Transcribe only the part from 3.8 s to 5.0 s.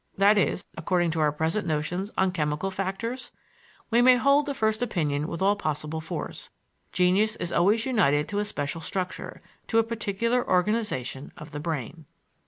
We may hold the first